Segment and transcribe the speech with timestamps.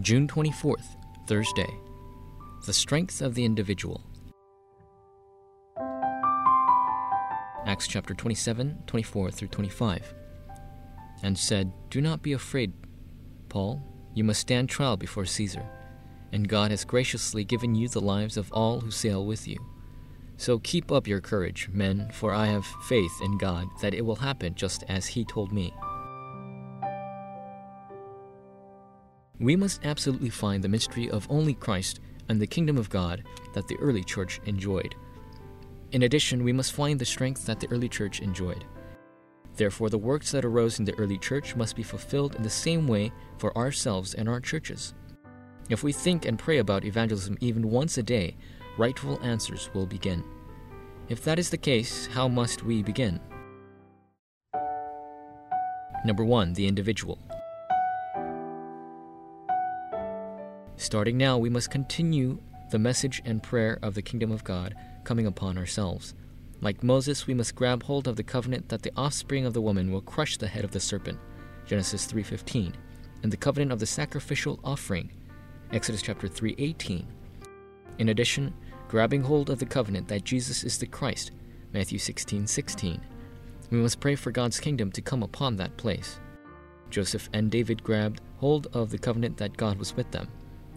[0.00, 1.68] June 24th, Thursday.
[2.66, 4.04] The strength of the individual.
[7.66, 10.14] Acts chapter 27, 24 through 25.
[11.22, 12.72] And said, Do not be afraid,
[13.48, 13.82] Paul.
[14.14, 15.66] You must stand trial before Caesar,
[16.32, 19.58] and God has graciously given you the lives of all who sail with you.
[20.36, 24.16] So keep up your courage, men, for I have faith in God that it will
[24.16, 25.74] happen just as He told me.
[29.40, 33.24] We must absolutely find the mystery of only Christ and the kingdom of God
[33.54, 34.94] that the early church enjoyed.
[35.92, 38.64] In addition, we must find the strength that the early church enjoyed.
[39.56, 42.86] Therefore, the works that arose in the early church must be fulfilled in the same
[42.86, 44.94] way for ourselves and our churches.
[45.70, 48.36] If we think and pray about evangelism even once a day,
[48.76, 50.24] rightful answers will begin.
[51.08, 53.20] If that is the case, how must we begin?
[56.04, 57.18] Number one, the individual.
[60.78, 62.38] Starting now, we must continue
[62.70, 66.14] the message and prayer of the kingdom of God coming upon ourselves.
[66.60, 69.90] Like Moses, we must grab hold of the covenant that the offspring of the woman
[69.90, 71.18] will crush the head of the serpent,
[71.66, 72.74] Genesis 3:15,
[73.24, 75.10] and the covenant of the sacrificial offering,
[75.72, 77.08] Exodus chapter 3:18.
[77.98, 78.54] In addition,
[78.86, 81.32] grabbing hold of the covenant that Jesus is the Christ,
[81.72, 83.00] Matthew 16:16.
[83.70, 86.20] We must pray for God's kingdom to come upon that place.
[86.88, 90.28] Joseph and David grabbed hold of the covenant that God was with them.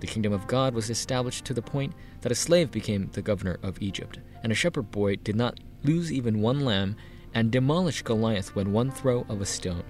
[0.00, 3.58] The kingdom of God was established to the point that a slave became the governor
[3.62, 6.96] of Egypt, and a shepherd boy did not lose even one lamb,
[7.34, 9.84] and demolish Goliath with one throw of a stone.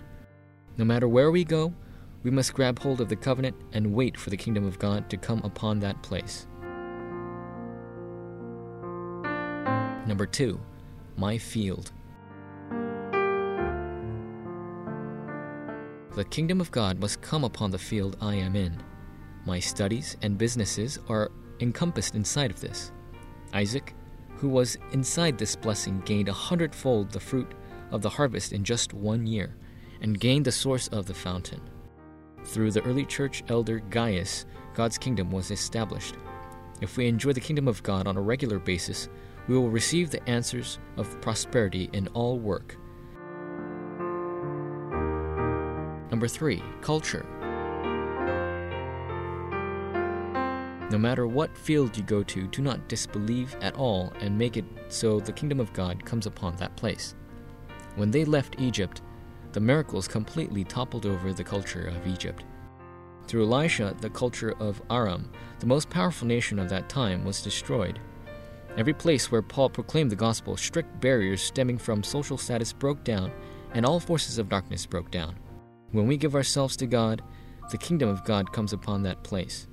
[0.77, 1.73] No matter where we go,
[2.23, 5.17] we must grab hold of the covenant and wait for the kingdom of God to
[5.17, 6.47] come upon that place.
[10.07, 10.61] Number two,
[11.17, 11.93] my field.
[16.15, 18.83] The kingdom of God must come upon the field I am in.
[19.49, 22.93] My studies and businesses are encompassed inside of this.
[23.55, 23.95] Isaac,
[24.37, 27.53] who was inside this blessing, gained a hundredfold the fruit
[27.91, 29.57] of the harvest in just one year,
[30.03, 31.63] and gained the source of the fountain.
[32.45, 34.45] Through the early church elder Gaius,
[34.75, 36.17] God's kingdom was established.
[36.83, 39.09] If we enjoy the kingdom of God on a regular basis,
[39.49, 42.77] we will receive the answers of prosperity in all work.
[46.11, 47.25] Number three, culture.
[50.91, 54.65] No matter what field you go to, do not disbelieve at all and make it
[54.89, 57.15] so the kingdom of God comes upon that place.
[57.97, 59.03] When they left Egypt,
[59.53, 62.45] the miracles completely toppled over the culture of Egypt.
[63.27, 67.99] Through Elisha, the culture of Aram, the most powerful nation of that time, was destroyed.
[68.79, 73.31] Every place where Paul proclaimed the gospel, strict barriers stemming from social status broke down,
[73.75, 75.37] and all forces of darkness broke down.
[75.93, 77.23] When we give ourselves to God,
[77.71, 79.67] the kingdom of God comes upon that place.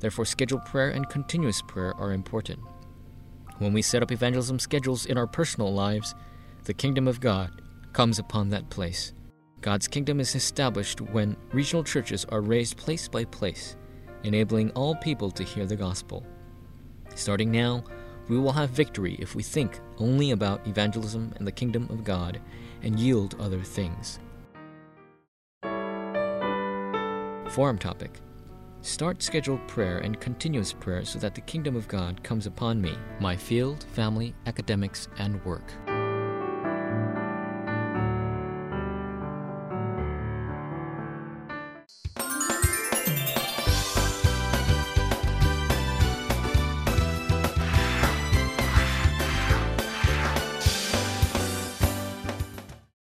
[0.00, 2.60] Therefore, scheduled prayer and continuous prayer are important.
[3.58, 6.14] When we set up evangelism schedules in our personal lives,
[6.64, 9.12] the kingdom of God comes upon that place.
[9.60, 13.76] God's kingdom is established when regional churches are raised place by place,
[14.22, 16.24] enabling all people to hear the gospel.
[17.16, 17.82] Starting now,
[18.28, 22.40] we will have victory if we think only about evangelism and the kingdom of God
[22.82, 24.20] and yield other things.
[27.50, 28.20] Forum topic
[28.88, 32.94] Start scheduled prayer and continuous prayer so that the kingdom of God comes upon me,
[33.20, 35.74] my field, family, academics, and work.